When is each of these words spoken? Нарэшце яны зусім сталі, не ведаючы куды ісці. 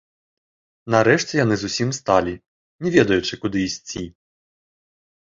Нарэшце 0.93 1.33
яны 1.39 1.55
зусім 1.63 1.89
сталі, 1.97 2.33
не 2.85 2.89
ведаючы 2.95 3.33
куды 3.43 3.57
ісці. 3.67 4.03